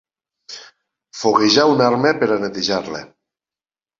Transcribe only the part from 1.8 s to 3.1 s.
arma per a netejar-la.